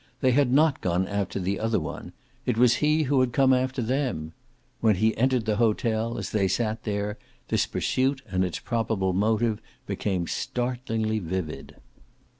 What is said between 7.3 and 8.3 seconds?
this pursuit